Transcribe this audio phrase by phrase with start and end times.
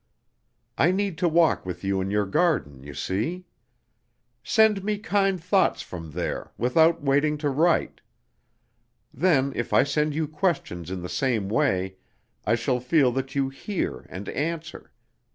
[0.79, 3.45] "I need to walk with you in your garden, you see!
[4.43, 8.01] Send me kind thoughts from there, without waiting to write.
[9.13, 11.97] Then, if I send you questions in the same way,
[12.47, 14.91] I shall feel that you hear and answer.